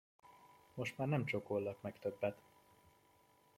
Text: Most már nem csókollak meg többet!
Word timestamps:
Most 0.73 0.97
már 0.97 1.07
nem 1.07 1.25
csókollak 1.25 1.81
meg 1.81 1.99
többet! 1.99 2.37